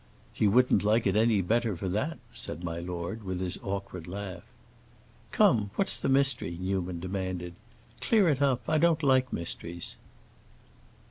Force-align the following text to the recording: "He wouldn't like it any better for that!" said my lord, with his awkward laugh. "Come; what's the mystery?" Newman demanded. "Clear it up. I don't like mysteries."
"He 0.33 0.47
wouldn't 0.47 0.83
like 0.83 1.05
it 1.05 1.15
any 1.15 1.41
better 1.43 1.77
for 1.77 1.87
that!" 1.89 2.17
said 2.31 2.63
my 2.63 2.79
lord, 2.79 3.21
with 3.21 3.39
his 3.39 3.59
awkward 3.61 4.07
laugh. 4.07 4.41
"Come; 5.31 5.69
what's 5.75 5.95
the 5.95 6.09
mystery?" 6.09 6.57
Newman 6.59 6.99
demanded. 6.99 7.53
"Clear 7.99 8.27
it 8.27 8.41
up. 8.41 8.63
I 8.67 8.79
don't 8.79 9.03
like 9.03 9.31
mysteries." 9.31 9.97